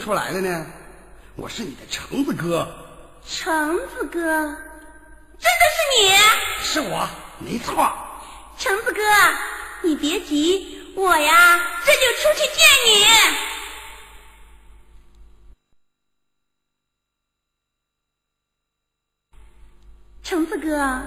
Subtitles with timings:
[0.00, 0.66] 出来了呢？
[1.36, 2.66] 我是你的橙子哥。
[3.26, 6.08] 橙子哥，真的是你？
[6.64, 7.06] 是我，
[7.38, 7.92] 没错。
[8.58, 9.02] 橙子哥，
[9.82, 13.04] 你别急，我呀这就出去见你。
[20.22, 21.02] 橙子哥，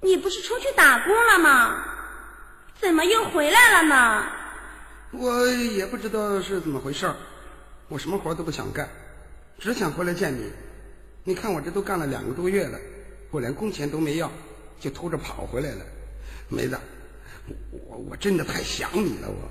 [0.00, 1.84] 你不是出去打工了吗？
[2.80, 4.26] 怎么又回来了呢？
[5.12, 7.06] 我也不知道是怎么回事
[7.94, 8.88] 我什么活都不想干，
[9.60, 10.50] 只想回来见你。
[11.22, 12.76] 你看我这都干了两个多月了，
[13.30, 14.32] 我连工钱都没要，
[14.80, 15.86] 就偷着跑回来了。
[16.48, 16.76] 梅子，
[17.70, 19.48] 我我真的太想你了，我。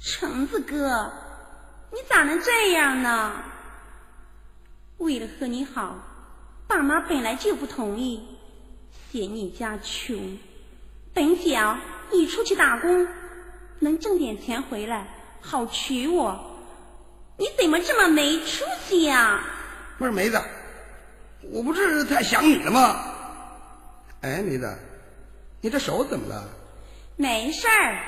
[0.00, 1.12] 橙子哥，
[1.92, 3.40] 你咋能这样呢？
[4.96, 5.96] 为了和你好，
[6.66, 8.20] 爸妈本来就不同意，
[9.12, 10.38] 嫌你家穷，
[11.14, 11.78] 本想
[12.10, 13.06] 你出去打工，
[13.78, 15.06] 能挣点钱回来，
[15.40, 16.47] 好娶我。
[17.38, 19.40] 你怎么这么没出息呀？
[19.96, 20.42] 不是梅子，
[21.52, 22.96] 我不是太想你了吗？
[24.22, 24.76] 哎，梅子。
[25.60, 26.44] 你这手怎么了？
[27.14, 28.02] 没事儿，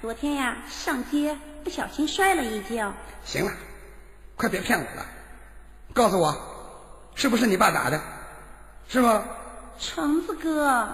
[0.00, 2.94] 昨天呀上街不小心摔了一跤。
[3.24, 3.52] 行了，
[4.36, 5.06] 快别骗我了，
[5.92, 6.34] 告诉我，
[7.14, 8.00] 是不是你爸打的？
[8.88, 9.22] 是吗？
[9.78, 10.88] 橙子哥。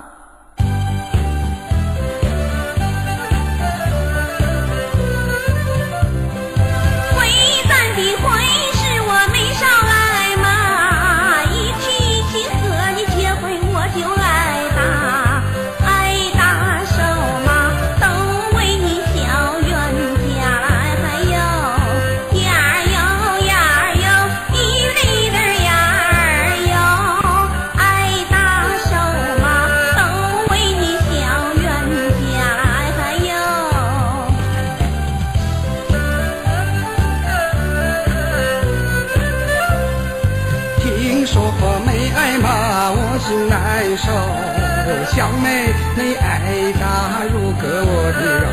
[46.00, 48.46] 你爱打如割我的肉，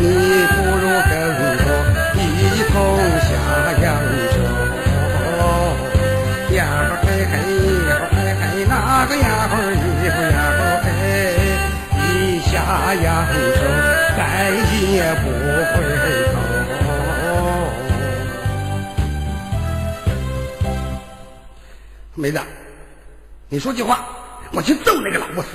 [0.00, 0.08] 你
[0.48, 1.44] 不如跟我
[2.16, 2.16] 一
[2.72, 2.72] 同
[3.20, 3.28] 下
[3.84, 3.86] 扬
[4.32, 4.34] 州。
[6.56, 6.58] 呀
[6.88, 7.36] 呵嘿嘿，
[7.86, 8.72] 呀呵嘿嘿，那
[9.04, 9.76] 个呀呵一
[10.08, 10.88] 呼呀呵嘿，
[11.92, 12.50] 一下
[12.94, 13.60] 扬州
[14.16, 14.18] 再
[14.72, 15.28] 也不
[15.74, 15.76] 回
[16.32, 16.34] 头。
[22.14, 22.40] 妹子，
[23.50, 24.00] 你说句话。
[24.50, 25.47] 我去揍那个老不死！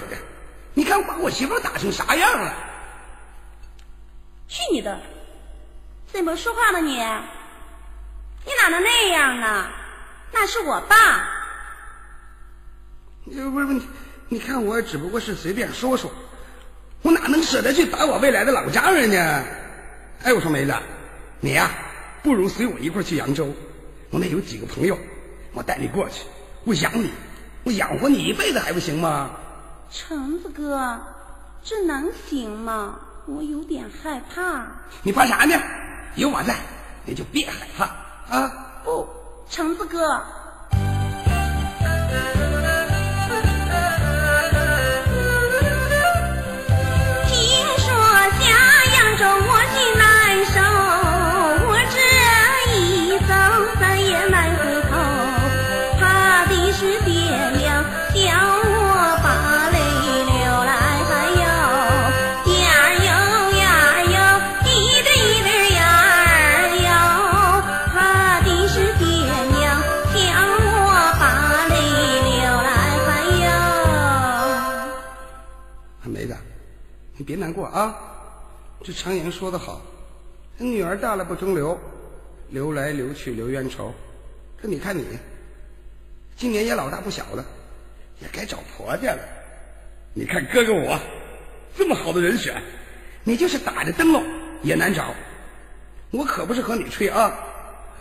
[1.34, 2.54] 媳妇打成啥样了？
[4.48, 5.00] 去你的！
[6.12, 6.94] 怎么说话呢你？
[8.46, 9.68] 你哪能那样呢？
[10.32, 11.28] 那是我爸。
[13.26, 13.82] 不是不是，
[14.30, 16.12] 你看我只不过是随便说说，
[17.02, 19.46] 我哪能舍得去打我未来的老丈人呢？
[20.24, 20.76] 哎，我说梅子，
[21.40, 21.72] 你呀，
[22.22, 23.54] 不如随我一块去扬州，
[24.12, 24.98] 我那有几个朋友，
[25.54, 26.26] 我带你过去，
[26.64, 27.10] 我养你。
[27.64, 29.32] 我养活你一辈子还不行吗？
[29.90, 31.00] 橙子哥，
[31.64, 33.00] 这能行吗？
[33.26, 34.68] 我有点害怕。
[35.02, 35.56] 你怕啥呢？
[36.16, 36.56] 有我在，
[37.06, 37.86] 你就别害怕
[38.30, 38.82] 啊！
[38.84, 39.08] 不，
[39.50, 40.22] 橙子哥。
[77.24, 77.96] 别难过啊！
[78.84, 79.82] 这常言说得好，
[80.58, 81.80] 女儿大了不中留，
[82.50, 83.94] 留来留去留冤仇。
[84.62, 85.06] 可你看你，
[86.36, 87.46] 今年也老大不小了，
[88.22, 89.20] 也该找婆家了。
[90.14, 91.00] 你看哥哥我，
[91.78, 92.62] 这么好的人选，
[93.24, 94.24] 你就是打着灯笼
[94.62, 95.14] 也难找。
[96.12, 97.34] 我可不是和你吹啊！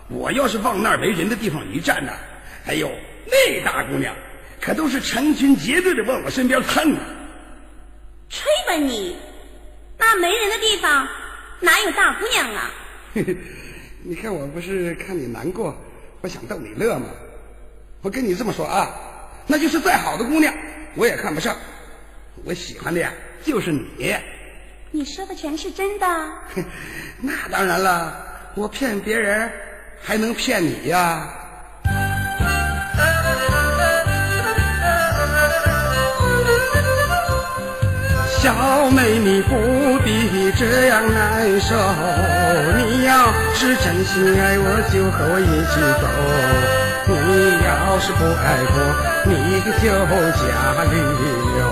[0.09, 2.13] 我要是往那儿没人的地方一站呢，
[2.67, 2.91] 哎呦，
[3.27, 4.15] 那大姑娘
[4.61, 7.01] 可都是成群结队的往我身边蹭啊！
[8.33, 9.15] 吹吧你，
[9.99, 11.07] 那没人的地方
[11.61, 12.71] 哪有大姑娘啊？
[14.03, 15.77] 你看我不是看你难过，
[16.23, 17.09] 我想逗你乐吗？
[18.01, 18.91] 我跟你这么说啊，
[19.47, 20.53] 那就是再好的姑娘
[20.95, 21.55] 我也看不上，
[22.45, 23.13] 我喜欢的呀
[23.45, 24.17] 就是你。
[24.91, 26.07] 你说的全是真的？
[27.21, 29.53] 那当然了，我骗别人
[30.01, 31.42] 还能骗你呀？
[38.43, 38.51] 小
[38.91, 39.55] 妹，你不
[40.03, 41.77] 必这样难受。
[42.77, 46.05] 你要是真心爱我，就和我一起走；
[47.07, 47.15] 你
[47.63, 48.75] 要是不爱我，
[49.31, 49.95] 你就
[50.33, 50.43] 家
[50.91, 50.99] 旅
[51.55, 51.63] 游。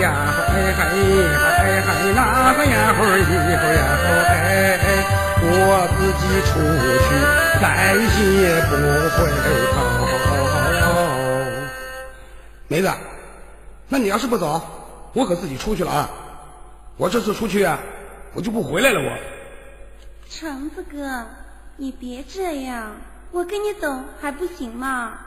[0.00, 0.14] 呀
[0.46, 4.86] 嘿嘿嘿嘿，那个呀会儿一会儿呀会哎，
[5.42, 6.54] 我自己出
[7.02, 7.18] 去，
[7.60, 7.66] 再
[7.98, 8.78] 也不
[9.18, 9.26] 回
[9.74, 9.76] 头。
[12.68, 12.86] 妹子。
[13.88, 14.60] 那你要是不走，
[15.14, 16.10] 我可自己出去了啊！
[16.96, 17.78] 我这次出去啊，
[18.34, 19.00] 我就不回来了。
[19.00, 19.18] 我，
[20.28, 21.26] 橙子哥，
[21.76, 22.92] 你别这样，
[23.32, 23.88] 我跟你走
[24.20, 25.18] 还不行吗？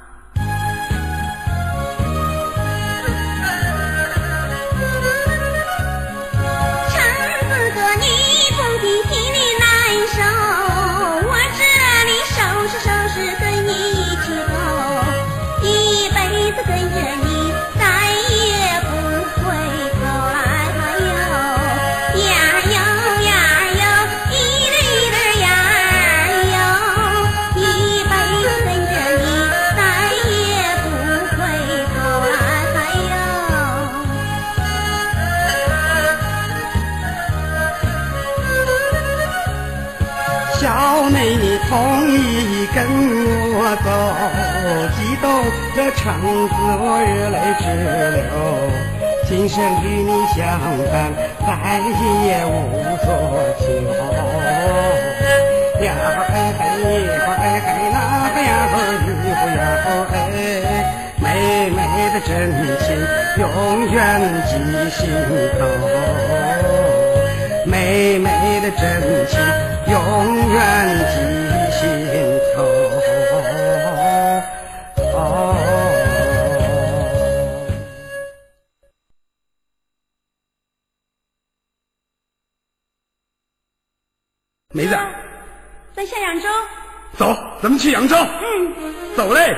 [45.76, 47.64] 动的肠子我热泪直
[48.16, 48.20] 流。
[49.28, 50.38] 今生与你相
[50.92, 50.94] 伴，
[51.40, 51.50] 再
[52.26, 52.52] 也无
[53.00, 53.08] 所
[53.60, 53.64] 求。
[55.86, 55.88] 呀
[56.28, 57.96] 嘿嘿，嘿嘿那
[58.34, 58.76] 个呀嘿
[59.40, 59.60] 不呀
[60.12, 60.14] 嘿，
[61.18, 61.26] 妹
[61.70, 61.80] 妹
[62.14, 62.30] 的真
[62.80, 62.86] 情
[63.38, 63.42] 永
[63.90, 63.96] 远
[64.48, 64.52] 记
[64.92, 65.00] 心
[65.58, 65.60] 头。
[67.66, 68.28] 妹妹
[68.62, 68.80] 的真
[69.28, 69.34] 情
[69.88, 69.94] 永
[70.50, 70.54] 远
[71.12, 71.16] 记
[71.72, 71.80] 心。
[87.62, 88.16] 咱们去扬州。
[88.16, 88.74] 嗯，
[89.16, 89.56] 走嘞。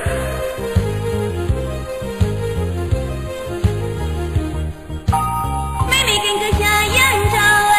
[5.88, 6.96] 妹妹跟哥下扬
[7.32, 7.36] 州
[7.72, 7.74] 哎，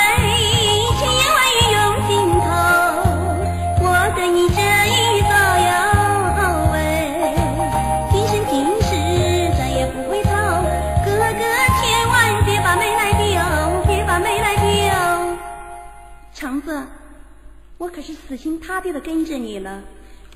[0.97, 1.77] 千言万语涌
[2.07, 2.09] 心
[2.41, 2.43] 头。
[3.85, 4.57] 我跟你这
[4.89, 5.29] 一走
[5.61, 5.69] 哟
[6.73, 6.75] 哎，
[8.11, 8.89] 今生今世
[9.55, 10.31] 再也不回头。
[11.05, 11.37] 哥哥
[11.77, 13.29] 千万别把妹来丢，
[13.85, 14.65] 别把妹来丢。
[16.33, 16.83] 橙子。
[17.77, 19.83] 我可是死心塌地的跟着你了，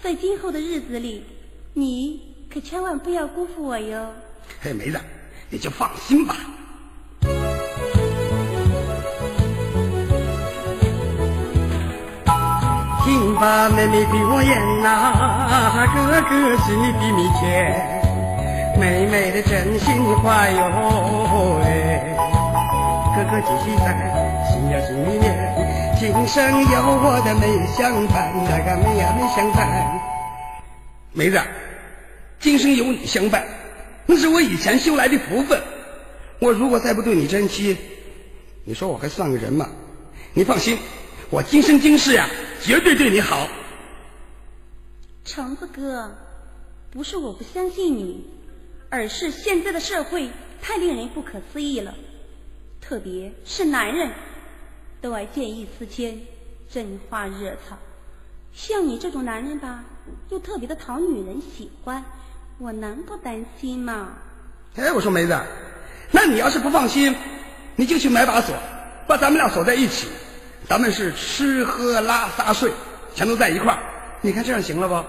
[0.01, 1.25] 在今后的日子里，
[1.73, 4.07] 你可千万不要辜负我哟。
[4.61, 4.97] 嘿，梅子，
[5.49, 6.35] 你就放心吧。
[13.03, 17.99] 听吧，妹妹对我言呐，哥哥心里比蜜甜，
[18.79, 22.15] 妹妹的真心话哟，哎，
[23.15, 23.85] 哥哥继续在
[24.49, 25.68] 心呀心里面。
[25.99, 29.99] 今生有我的妹相伴，那个妹呀妹相伴。
[31.11, 31.41] 妹子，
[32.39, 33.45] 今生有你相伴，
[34.05, 35.61] 那是我以前修来的福分。
[36.39, 37.75] 我如果再不对你珍惜，
[38.63, 39.69] 你说我还算个人吗？
[40.33, 40.77] 你放心，
[41.29, 42.29] 我今生今世呀，
[42.61, 43.49] 绝对对你好。
[45.25, 46.15] 橙子哥，
[46.91, 48.25] 不是我不相信你，
[48.87, 50.29] 而是现在的社会
[50.61, 51.93] 太令人不可思议了，
[52.79, 54.09] 特别是男人。
[55.01, 56.19] 都爱见异思迁，
[56.69, 57.77] 真花惹草。
[58.53, 59.83] 像你这种男人吧，
[60.29, 62.03] 又特别的讨女人喜欢，
[62.57, 64.09] 我能不担心吗？
[64.75, 65.39] 哎，我说梅子，
[66.11, 67.15] 那你要是不放心，
[67.75, 68.55] 你就去买把锁，
[69.07, 70.07] 把咱们俩锁在一起，
[70.67, 72.71] 咱们是吃喝拉撒睡，
[73.15, 73.79] 全都在一块儿。
[74.21, 75.05] 你看这样行了不？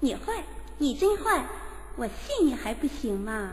[0.00, 0.44] 你坏，
[0.76, 1.42] 你真坏，
[1.96, 3.50] 我信你还不行吗？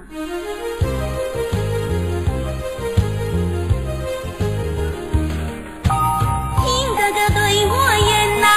[7.16, 8.48] 的对我言呐，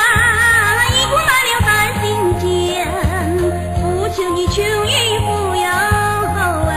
[0.91, 1.71] 一股暖流在
[2.03, 2.07] 心
[2.43, 2.45] 间，
[3.81, 5.63] 不求你求与不有
[6.69, 6.75] 哎，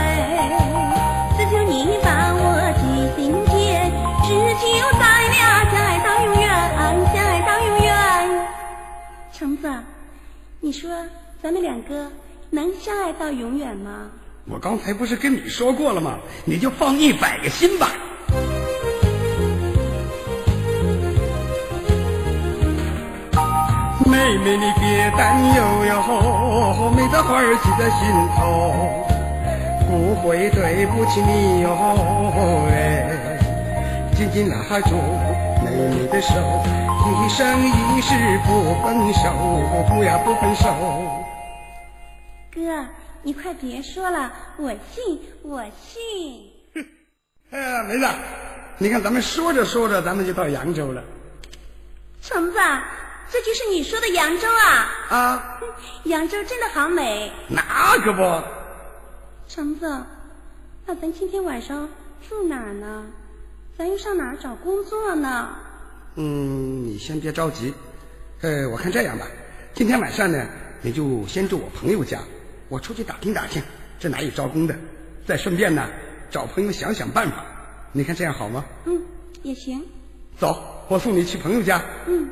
[1.36, 2.40] 只求你把我
[2.78, 2.82] 记
[3.16, 3.90] 心间，
[4.22, 4.28] 只
[4.60, 4.64] 求
[4.98, 5.36] 咱俩
[5.70, 6.46] 相爱到永远，
[7.12, 7.90] 相爱到永远。
[9.32, 9.68] 橙子，
[10.60, 10.88] 你说
[11.42, 12.10] 咱们两个
[12.50, 14.08] 能相爱到永远吗？
[14.46, 16.18] 我刚才不是跟你说过了吗？
[16.44, 17.90] 你就放一百个心吧。
[24.12, 28.44] 妹妹，你别担忧哟，没的花儿记在心头，
[29.88, 31.72] 不会对不起你哟。
[32.70, 33.38] 哎，
[34.14, 34.90] 紧紧拉住
[35.64, 36.34] 妹妹的手。
[37.24, 38.14] 一生一世
[38.46, 39.32] 不分手，
[39.88, 40.68] 不要不分手。
[42.54, 42.86] 哥，
[43.22, 46.52] 你快别说了，我信，我信。
[47.50, 48.06] 哎呀，梅子，
[48.76, 51.02] 你看咱们说着说着，咱们就到扬州了。
[52.20, 52.58] 橙子，
[53.32, 54.88] 这就是你说的扬州啊？
[55.08, 55.60] 啊，
[56.04, 57.32] 扬州真的好美。
[57.48, 57.62] 那
[58.04, 58.42] 可不。
[59.48, 60.04] 橙子，
[60.84, 61.88] 那咱今天晚上
[62.28, 63.06] 住哪儿呢？
[63.78, 65.56] 咱又上哪儿找工作呢？
[66.16, 67.72] 嗯，你先别着急。
[68.42, 69.26] 呃，我看这样吧，
[69.72, 70.46] 今天晚上呢，
[70.82, 72.18] 你就先住我朋友家，
[72.68, 73.62] 我出去打听打听，
[73.98, 74.76] 这哪有招工的，
[75.26, 75.88] 再顺便呢。
[76.30, 77.46] 找朋友想想办法，
[77.92, 78.62] 你看这样好吗？
[78.84, 79.02] 嗯，
[79.42, 79.82] 也行。
[80.38, 81.82] 走，我送你去朋友家。
[82.06, 82.28] 嗯。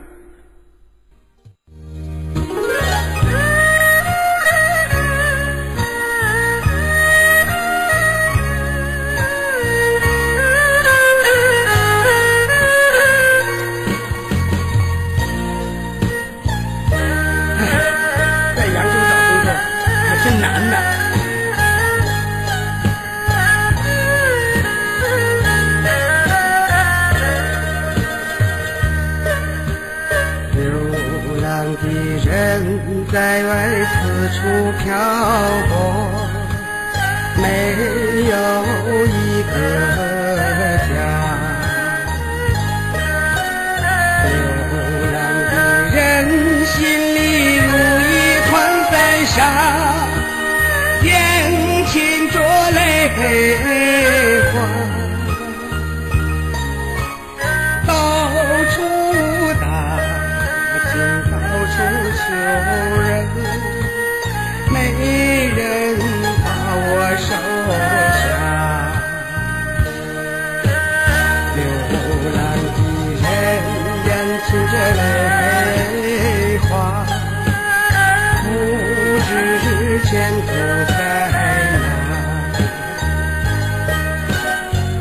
[80.50, 80.56] 不
[80.92, 80.94] 在
[81.30, 81.36] 来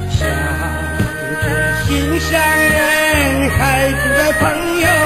[0.10, 0.20] 想
[1.42, 1.44] 着
[1.84, 3.60] 心上人孩
[3.92, 4.42] 子的朋
[4.82, 4.99] 友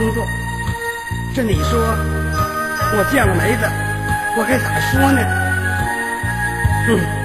[0.00, 0.26] 工作，
[1.34, 3.68] 这你说我见了梅子，
[4.34, 5.20] 我该咋说呢？
[6.88, 7.19] 嗯。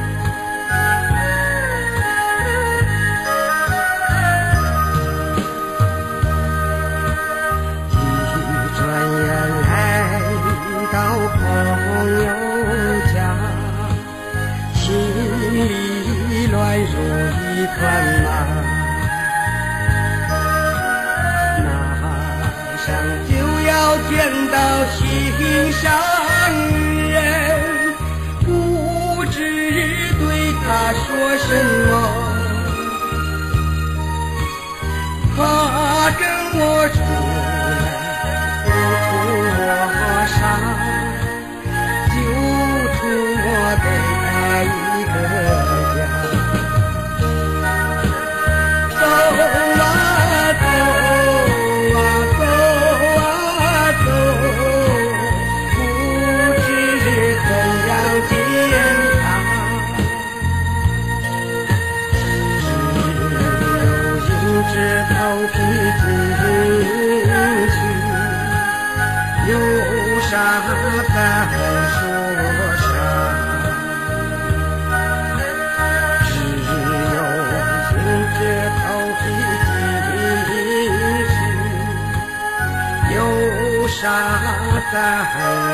[84.95, 85.01] 再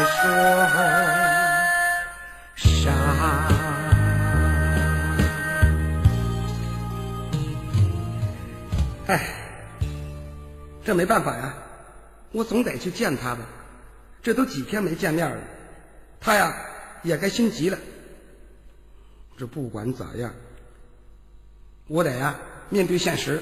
[0.06, 0.26] 说
[2.56, 2.92] 啥？
[9.06, 9.22] 哎，
[10.84, 11.54] 这没办法呀，
[12.32, 13.42] 我总得去见他吧。
[14.24, 15.38] 这都几天没见面了，
[16.20, 16.56] 他呀
[17.04, 17.78] 也该心急了。
[19.38, 20.34] 这不管咋样，
[21.86, 22.34] 我得呀
[22.70, 23.40] 面对现实。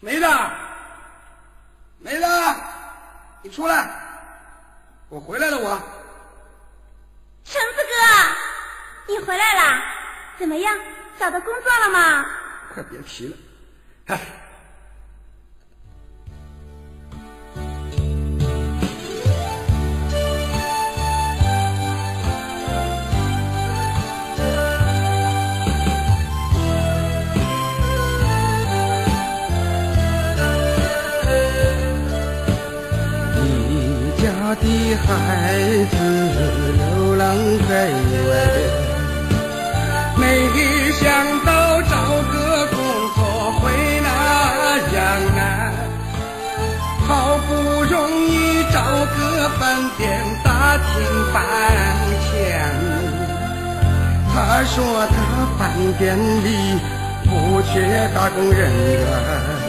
[0.00, 0.26] 梅子，
[2.00, 2.24] 梅子，
[3.48, 3.88] 你出来，
[5.08, 5.70] 我回来了，我。
[7.44, 9.82] 橙子哥，你回来啦？
[10.38, 10.78] 怎么样，
[11.18, 12.26] 找到工作了吗？
[12.74, 13.36] 快别提了，
[14.08, 14.20] 哎。
[34.54, 35.06] 的孩
[35.90, 35.96] 子
[36.76, 37.36] 流浪
[37.68, 37.72] 在
[38.28, 38.30] 外，
[40.16, 40.22] 没
[40.92, 41.04] 想
[41.44, 41.92] 到找
[42.32, 42.76] 个工
[43.14, 43.18] 作
[43.60, 43.70] 会
[44.02, 44.08] 那
[44.96, 44.98] 样
[45.36, 45.38] 难，
[47.06, 47.48] 好不
[47.84, 47.96] 容
[48.28, 48.76] 易找
[49.16, 49.18] 个
[49.58, 49.60] 饭
[49.96, 50.02] 店
[50.42, 50.86] 打听
[51.32, 51.36] 半
[52.32, 52.36] 天，
[54.32, 54.76] 他说
[55.08, 55.14] 他
[55.58, 55.60] 饭
[55.98, 56.46] 店里
[57.24, 57.28] 不
[57.62, 59.67] 缺打工人员。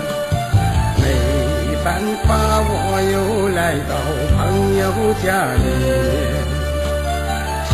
[1.90, 1.98] 办
[2.28, 2.30] 法，
[2.70, 3.94] 我又来到
[4.38, 4.38] 朋
[4.78, 4.82] 友
[5.24, 5.26] 家
[5.58, 5.66] 里，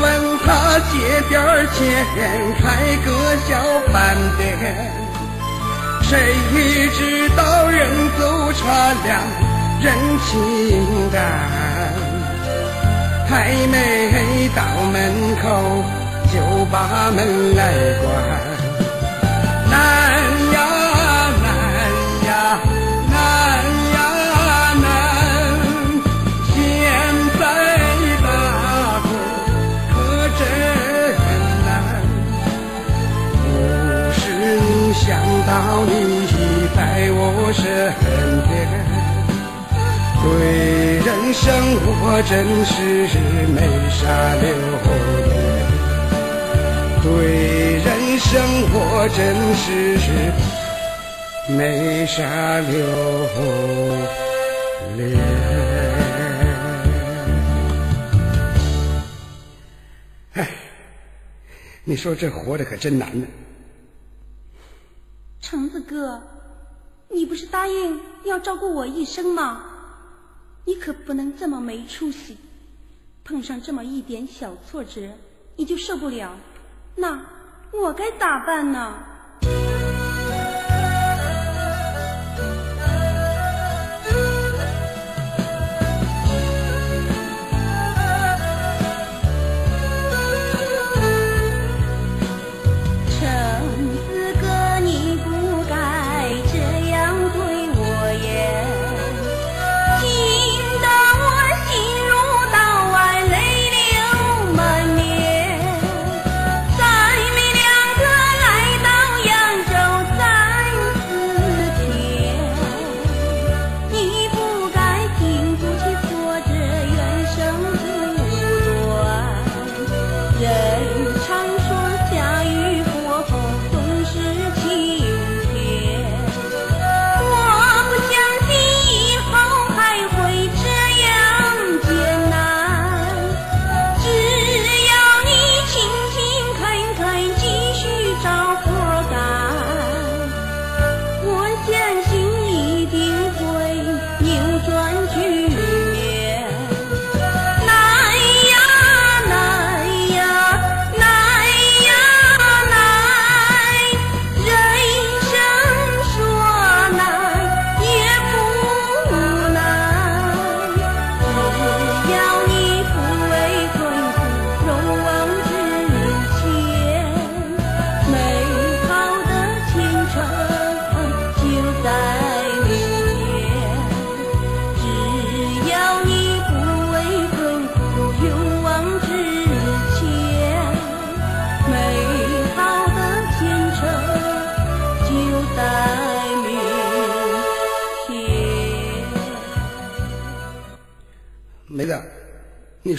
[0.00, 0.04] 问
[0.40, 0.48] 他
[0.88, 0.94] 借
[1.28, 1.36] 点
[1.74, 1.76] 钱
[2.56, 2.64] 开
[3.04, 3.06] 个
[3.44, 3.50] 小
[3.92, 3.94] 饭
[4.38, 4.40] 店。
[6.02, 6.08] 谁
[6.96, 6.98] 知
[7.36, 7.76] 道人
[8.18, 8.20] 走
[8.54, 8.62] 茶
[9.04, 9.06] 凉
[9.82, 9.84] 人
[10.24, 10.32] 情
[11.12, 11.14] 淡，
[13.28, 13.30] 还
[13.70, 13.76] 没
[14.56, 14.58] 到
[14.90, 14.96] 门
[15.42, 15.44] 口
[16.32, 16.34] 就
[16.72, 16.74] 把
[17.14, 17.18] 门
[17.54, 17.60] 来
[18.00, 18.04] 关。
[19.68, 19.74] 难
[35.56, 35.90] 到你
[36.76, 37.18] 在我
[37.54, 37.64] 身
[38.46, 38.54] 边，
[40.22, 40.26] 对
[41.00, 41.40] 人生
[41.86, 41.88] 我
[42.28, 42.30] 真
[42.66, 42.76] 是
[43.54, 43.96] 没啥
[44.42, 44.44] 留
[45.24, 45.32] 恋，
[47.02, 47.08] 对
[47.80, 47.88] 人
[48.18, 48.28] 生
[48.70, 48.76] 我
[49.16, 49.18] 真
[49.56, 49.64] 是
[51.54, 51.56] 没
[52.04, 52.20] 啥
[52.60, 52.76] 留
[54.98, 55.00] 恋。
[60.34, 60.38] 哎，
[61.82, 63.26] 你说这活着可真难呢。
[65.96, 66.20] 哥，
[67.08, 69.62] 你不是答应要照顾我一生吗？
[70.66, 72.36] 你可不能这么没出息，
[73.24, 75.08] 碰上这么一点小挫折
[75.56, 76.36] 你就受不了，
[76.96, 77.18] 那
[77.72, 78.94] 我该咋办呢？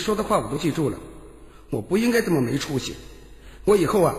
[0.07, 0.97] 说的话我都记住了，
[1.69, 2.95] 我不应该这么没出息，
[3.65, 4.15] 我以后啊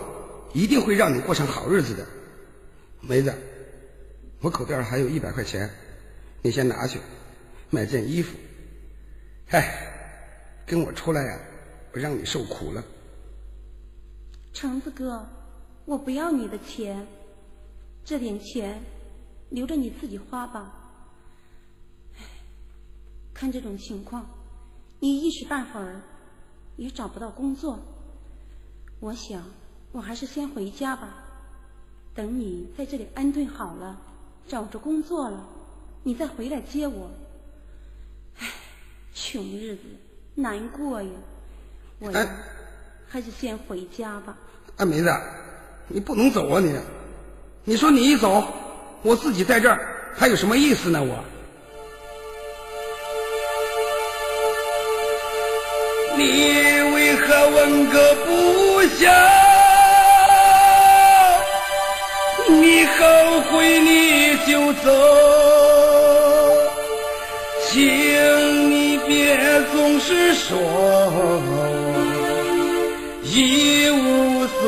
[0.53, 2.05] 一定会让你过上好日子的，
[3.01, 3.33] 梅子，
[4.39, 5.67] 我口袋上还有一百块钱，
[6.43, 6.99] 你先拿去
[7.71, 8.37] 买件衣服。
[9.47, 11.39] 哎，跟我出来呀，
[11.93, 12.83] 我让你受苦了。
[14.53, 15.27] 橙子哥，
[15.85, 17.07] 我不要你的钱，
[18.05, 18.79] 这点钱
[19.49, 20.71] 留着你自己花吧。
[23.33, 24.29] 看这种情况。
[24.99, 26.01] 你一时半会儿
[26.75, 27.79] 也找不到工作，
[28.99, 29.43] 我想，
[29.93, 31.23] 我还是先回家吧。
[32.13, 33.97] 等你在这里安顿好了，
[34.47, 35.47] 找着工作了，
[36.03, 37.09] 你再回来接我。
[38.39, 38.47] 唉，
[39.13, 39.83] 穷日子
[40.35, 41.09] 难过呀。
[41.99, 42.29] 我呀，
[43.07, 44.37] 还是先回家吧。
[44.75, 45.09] 哎，梅子，
[45.87, 46.77] 你不能走啊你！
[47.63, 48.43] 你说你一走，
[49.01, 51.01] 我自己在这儿还有什么意思呢？
[51.01, 51.23] 我。
[56.19, 56.25] 你
[56.93, 59.07] 为何问个不休？
[62.49, 64.85] 你后悔你就走，
[67.69, 67.71] 请
[68.69, 69.37] 你别
[69.71, 70.47] 总是说
[73.23, 74.61] 一无所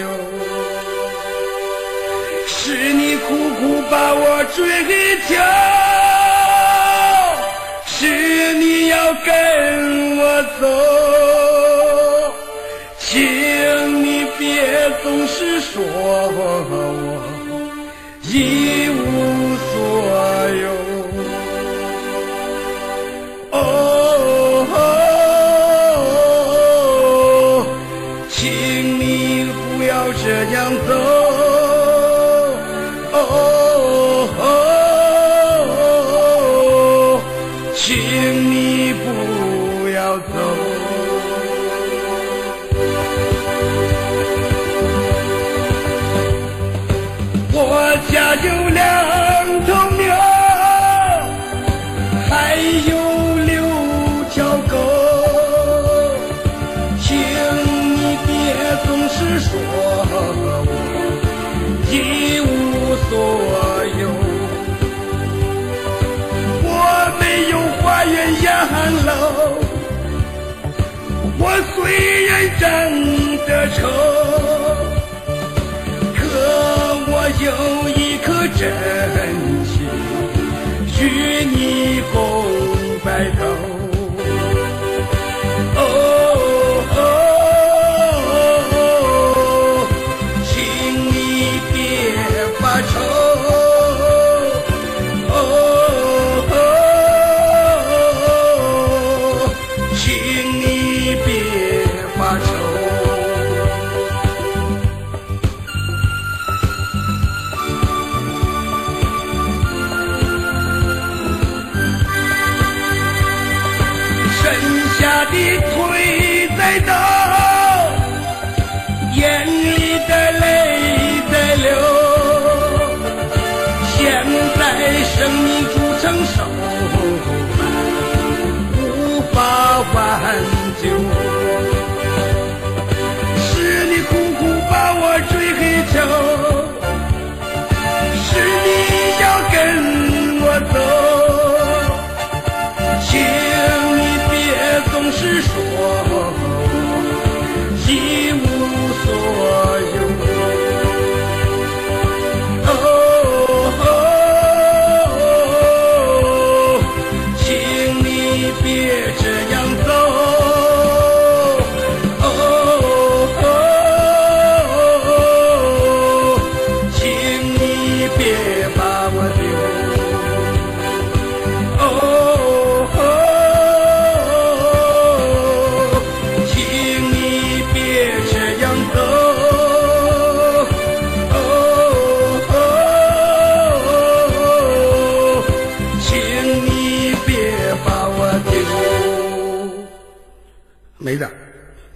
[0.00, 0.08] 有，
[2.46, 2.56] 是
[2.94, 3.26] 你苦
[3.60, 4.56] 苦把我追
[5.28, 5.34] 求，
[7.86, 10.03] 是你要跟。
[10.42, 10.62] 走，
[12.98, 13.12] 请
[14.02, 14.06] 你
[14.38, 14.42] 别
[15.02, 16.38] 总是说我
[18.22, 19.03] 一无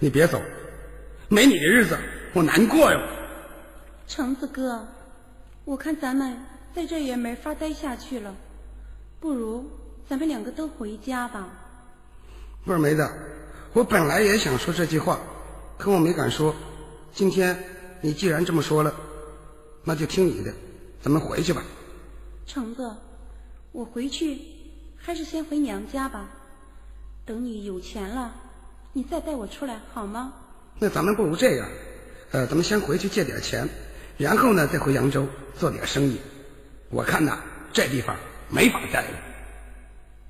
[0.09, 0.41] 你别走，
[1.27, 1.95] 没你的日子
[2.33, 2.99] 我难过哟。
[4.07, 4.87] 橙子哥，
[5.65, 6.35] 我看咱们
[6.73, 8.35] 在这也没法待下去了，
[9.19, 9.69] 不如
[10.09, 11.47] 咱们两个都回家吧。
[12.65, 13.07] 不是梅子，
[13.71, 15.19] 我本来也想说这句话，
[15.77, 16.55] 可我没敢说。
[17.13, 17.63] 今天
[18.01, 18.91] 你既然这么说了，
[19.83, 20.51] 那就听你的，
[21.03, 21.61] 咱们回去吧。
[22.47, 22.95] 橙子，
[23.71, 24.41] 我回去
[24.97, 26.31] 还是先回娘家吧，
[27.27, 28.33] 等你有钱了。
[28.93, 30.33] 你再带我出来好吗？
[30.79, 31.67] 那咱们不如这样，
[32.31, 33.67] 呃，咱们先回去借点钱，
[34.17, 36.19] 然后呢再回扬州做点生意。
[36.89, 37.39] 我看呐，
[37.73, 38.15] 这地方
[38.49, 39.17] 没法待了。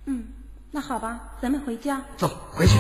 [0.05, 0.27] 嗯，
[0.71, 2.01] 那好吧，咱们回家。
[2.17, 2.73] 走，回去。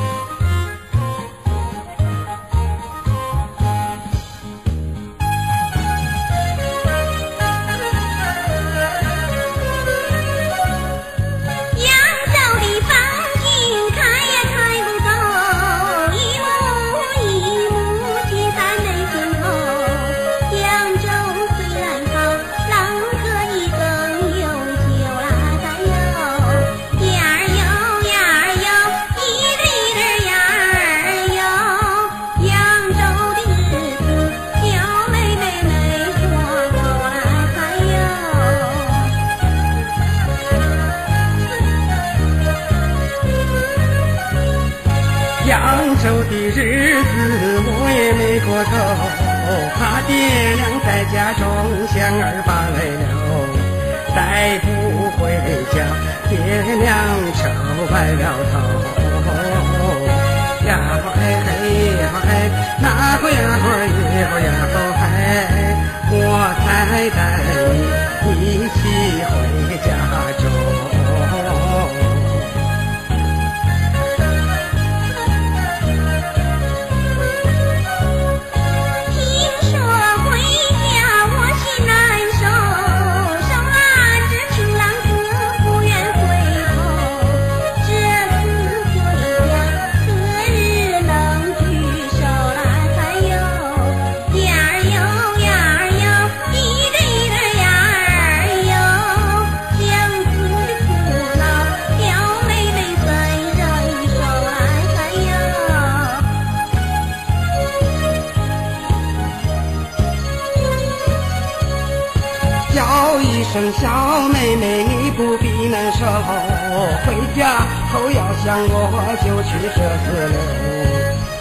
[117.35, 118.73] 呀，后要想我
[119.21, 120.35] 就去折子楼，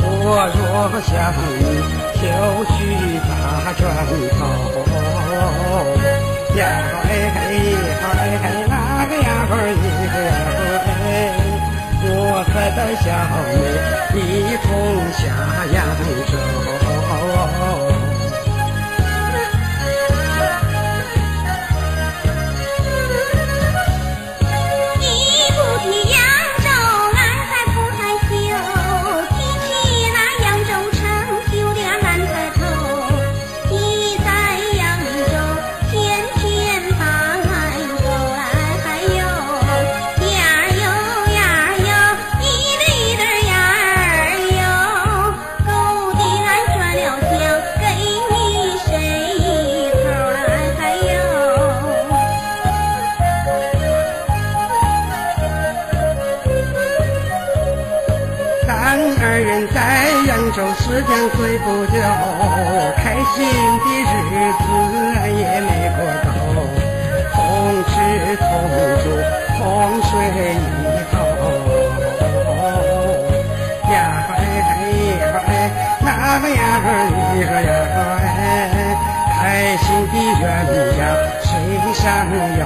[0.00, 0.60] 我若
[1.00, 1.10] 想
[1.58, 1.60] 你
[2.20, 2.22] 就
[2.74, 2.78] 去
[3.26, 3.30] 大
[3.72, 3.80] 转
[4.36, 4.40] 头。
[6.56, 6.60] 呀
[7.04, 7.38] 哎嘿，
[7.88, 8.72] 呀哎嘿，那
[9.06, 9.52] 个呀哎
[10.84, 10.96] 嘿，
[12.02, 12.06] 我
[12.52, 13.06] 再得小
[14.12, 14.20] 妹一
[14.62, 14.68] 同
[15.12, 15.20] 下
[15.72, 15.76] 扬
[16.30, 16.32] 州。
[60.52, 61.92] 愁，时间虽不久，
[62.96, 63.02] 开
[63.34, 63.36] 心
[63.84, 63.86] 的
[64.30, 64.64] 日子
[65.36, 66.26] 也没过够，
[67.34, 67.36] 同
[67.84, 67.90] 吃
[68.36, 68.44] 同
[69.02, 69.04] 住
[69.56, 69.58] 同
[70.02, 70.08] 睡
[70.54, 70.66] 一
[71.10, 71.14] 头。
[73.92, 73.94] 呀
[74.28, 74.32] 哎
[75.20, 75.50] 呀哎，
[76.00, 76.06] 那
[76.40, 76.86] 个呀儿
[77.34, 77.70] 一个呀
[78.18, 78.26] 哎，
[79.34, 79.38] 开
[79.76, 80.44] 心的人
[80.98, 81.00] 呀，
[81.42, 81.46] 水
[81.94, 82.00] 上
[82.58, 82.62] 游。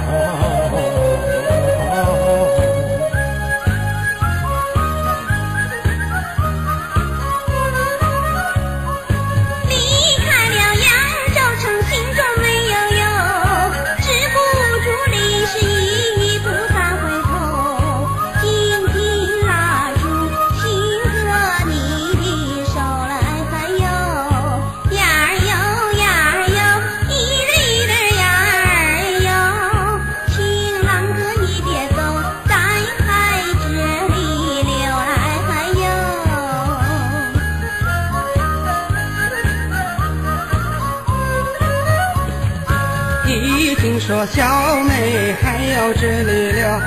[44.27, 44.41] 小
[44.85, 46.81] 妹还要这里了，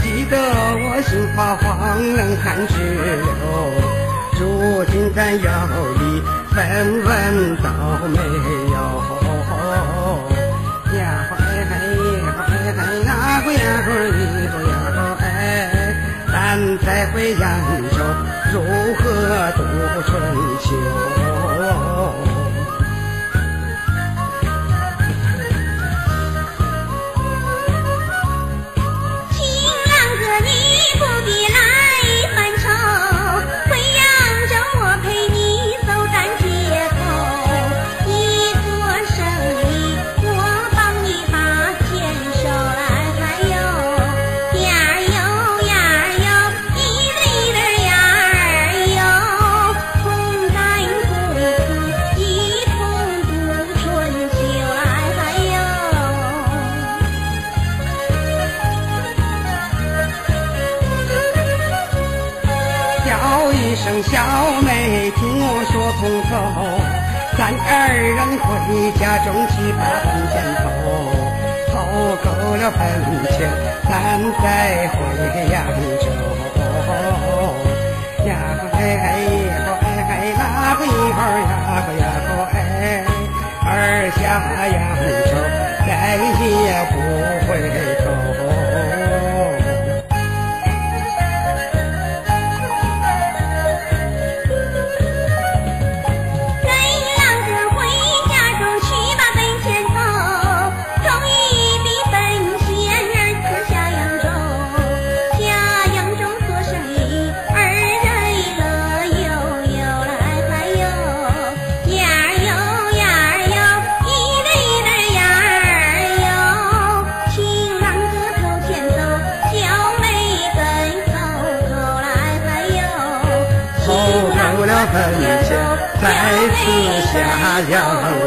[0.00, 3.22] 急得我心发慌，冷汗直流。
[4.38, 5.50] 如今咱要
[5.98, 6.22] 离
[6.54, 6.56] 分
[7.02, 7.66] 文都
[8.08, 8.16] 没
[8.70, 8.74] 有？
[10.98, 11.72] 呀嘿哎嘿
[12.46, 13.08] 嘿，那
[13.44, 14.72] 个呀嘿你个呀
[15.20, 15.24] 哎，
[16.30, 16.34] 咱
[16.78, 17.42] 再回扬
[17.90, 17.98] 州
[18.52, 18.54] 如
[18.98, 19.00] 何
[19.56, 19.58] 度
[20.06, 20.10] 春
[20.60, 20.66] 秋？
[72.62, 72.78] 要奔
[73.32, 73.50] 前，
[73.90, 74.96] 难再回
[75.50, 76.11] 扬。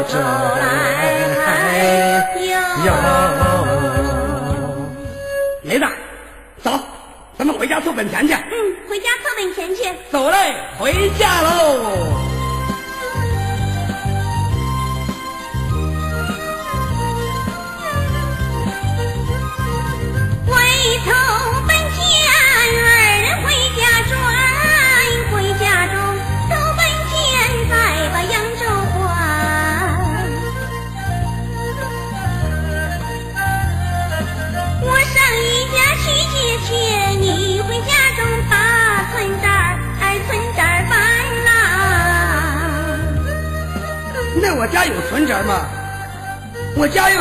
[0.08, 0.24] 州来
[2.84, 2.92] 哟。
[5.62, 5.84] 梅子，
[6.62, 6.70] 走，
[7.36, 8.32] 咱们回家凑本钱去。
[8.34, 9.82] 嗯，回家凑本钱去。
[10.10, 12.25] 走嘞，回家喽。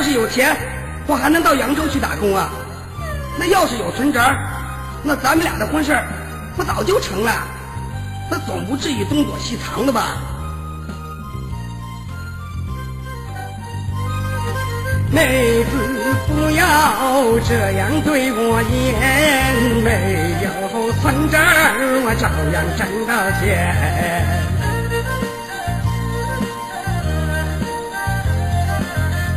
[0.06, 0.56] 要是有钱，
[1.08, 2.52] 我还能到扬州去打工啊？
[3.40, 4.22] 那要是有存折，
[5.02, 6.06] 那咱们俩的婚事儿
[6.56, 7.32] 不早就成了？
[8.30, 10.18] 那总不至于东躲西藏的吧？
[15.12, 15.76] 妹子，
[16.28, 21.40] 不要这样对我言，没有存折
[22.06, 24.55] 我照样挣到钱。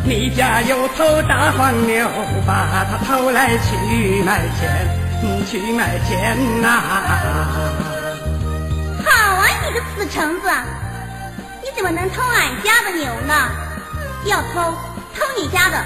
[0.09, 2.09] 你家有头大黄牛，
[2.47, 4.89] 把它偷来去卖钱，
[5.47, 6.81] 去卖钱呐、
[9.05, 10.49] 好啊，你个死橙子！
[11.63, 13.35] 你怎么能偷俺家的牛呢？
[14.25, 14.73] 要偷，
[15.15, 15.85] 偷你家的。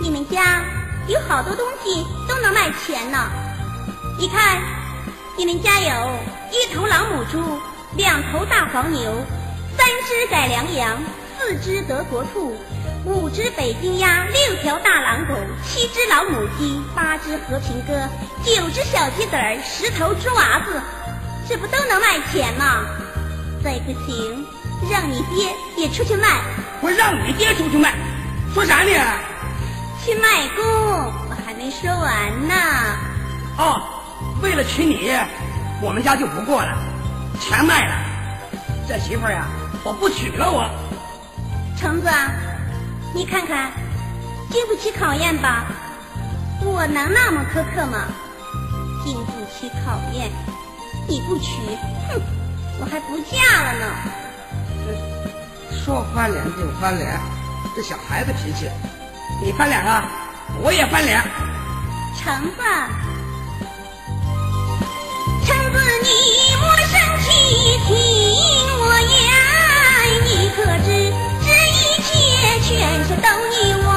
[0.00, 0.60] 你们家
[1.08, 3.18] 有好多东西都能卖钱呢。
[4.16, 4.62] 你看，
[5.36, 5.90] 你们家有
[6.52, 7.58] 一头老母猪，
[7.96, 9.12] 两头大黄牛，
[9.76, 11.02] 三只改良羊，
[11.44, 12.56] 四只德国兔，
[13.04, 15.34] 五只北京鸭，六条大狼狗，
[15.66, 18.08] 七只老母鸡，八只和平鸽，
[18.44, 20.80] 九只小鸡子儿，十头猪娃子，
[21.48, 22.86] 这不都能卖钱吗？
[23.62, 24.46] 再不行，
[24.88, 26.28] 让你爹也出去卖，
[26.80, 27.92] 我让你爹出去卖，
[28.54, 28.92] 说啥呢？
[30.04, 30.66] 去卖กุ้
[31.28, 32.54] 我还没说完呢。
[33.58, 33.82] 哦，
[34.42, 35.10] 为了娶你，
[35.82, 36.78] 我们家就不过了，
[37.40, 37.94] 全卖了。
[38.88, 39.44] 这媳妇儿呀，
[39.82, 40.70] 我不娶了我。
[41.82, 42.08] 橙子，
[43.12, 43.72] 你看看，
[44.52, 45.66] 经不起考验吧？
[46.64, 48.06] 我能那么苛刻吗？
[49.04, 50.30] 经不起考验，
[51.08, 51.56] 你不娶，
[52.08, 52.22] 哼，
[52.78, 53.86] 我还不嫁了呢。
[55.84, 57.18] 说翻脸就翻脸，
[57.74, 58.70] 这小孩子脾气，
[59.44, 60.04] 你翻脸啊，
[60.62, 61.20] 我也翻脸。
[62.16, 62.62] 橙子，
[65.44, 66.08] 橙子，你
[66.60, 67.28] 莫生气，
[67.88, 67.92] 听
[72.72, 73.54] 全是逗你
[73.84, 73.90] 玩？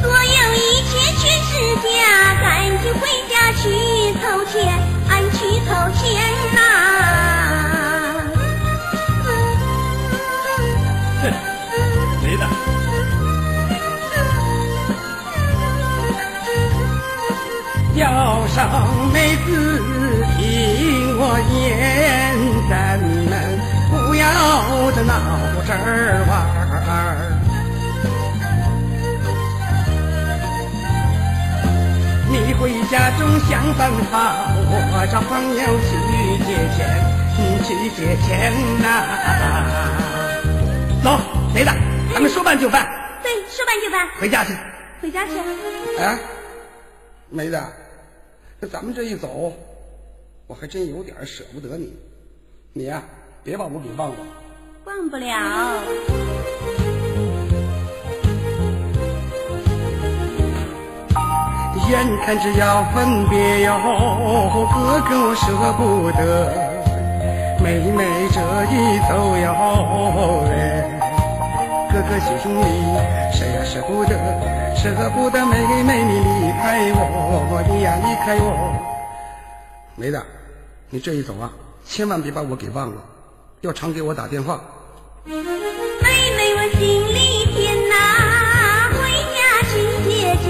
[0.00, 0.56] 所有一
[0.88, 1.86] 切全是假，
[2.40, 2.46] 赶
[2.82, 3.62] 紧回家去
[4.20, 4.54] 凑钱，
[5.08, 5.36] 俺去
[5.66, 5.68] 凑
[5.98, 6.02] 钱
[6.54, 6.58] 呐、
[12.22, 12.42] 没的。
[17.96, 18.02] 要
[18.48, 18.58] 上
[19.12, 19.16] 妹
[19.46, 19.93] 子听
[21.16, 22.36] 我言，
[22.68, 23.32] 咱们
[23.90, 24.22] 不要
[24.92, 25.12] 这闹
[25.66, 25.70] 着
[26.28, 26.92] 玩儿。
[32.30, 34.14] 你回家中想办法，
[34.68, 35.88] 我找朋友去
[36.44, 36.78] 借钱，
[37.38, 38.84] 嗯去借钱呐、
[41.02, 41.06] 走，
[41.54, 41.70] 梅子，
[42.12, 42.86] 咱们说办就办，
[43.22, 44.52] 对，说办就办，回家去。
[45.00, 45.32] 回家去。
[45.98, 46.18] 哎，
[47.30, 47.62] 梅子，
[48.60, 49.52] 这咱们这一走，
[50.46, 51.92] 我还真有点舍不得你。
[52.72, 53.02] 你呀、
[53.42, 54.16] 别把我给忘了。
[54.84, 55.26] 忘不了。
[61.88, 63.72] 眼看着要分别哟，
[64.72, 65.44] 哥哥我舍
[65.76, 66.20] 不得，
[67.62, 68.40] 妹妹这
[68.72, 70.52] 一走哟，哎，
[71.92, 72.64] 哥哥心里
[73.32, 74.12] 谁也舍不得，
[74.74, 78.93] 舍不得妹妹你离开我，你呀离开我。
[79.96, 80.20] 梅子，
[80.90, 81.52] 你这一走啊，
[81.86, 83.00] 千万别把我给忘了，
[83.60, 84.60] 要常给我打电话。
[85.24, 85.44] 妹妹，
[86.56, 86.82] 我心
[87.14, 87.94] 里甜呐，
[88.90, 88.98] 回
[89.30, 89.38] 家
[89.70, 89.72] 去
[90.02, 90.44] 借钱，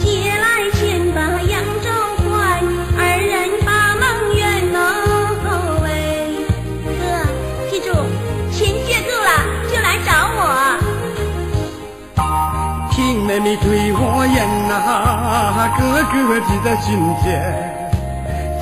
[0.00, 0.78] 借来钱
[1.14, 1.86] 把扬州
[2.26, 2.60] 还，
[2.98, 3.32] 二人
[3.64, 4.04] 把梦
[4.34, 4.76] 圆喽
[5.84, 5.86] 喂。
[6.98, 7.00] 哥，
[7.70, 7.86] 记住，
[8.52, 9.30] 钱借够了
[9.70, 10.42] 就来找我。
[12.90, 14.36] 听妹妹对我言
[14.68, 17.77] 呐、哥哥记在心间，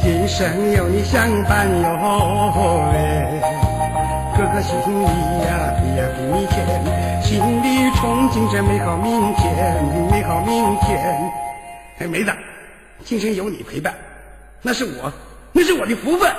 [0.06, 3.40] 今生有你相伴哟，喂，
[4.38, 5.04] 哥哥心里
[5.42, 6.64] 呀比呀比蜜甜，
[7.20, 11.32] 心里憧憬着美好明天，美好明天。
[11.98, 12.30] 哎，妹子，
[13.04, 13.92] 今生有你陪伴，
[14.62, 15.12] 那是我，
[15.50, 16.32] 那是我的福分。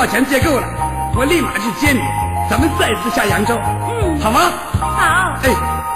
[0.00, 0.66] 把钱借够了，
[1.14, 2.00] 我立马去接你，
[2.48, 3.54] 咱们再次下扬州，
[3.86, 4.40] 嗯，好吗？
[4.80, 5.36] 好。
[5.42, 5.89] 哎。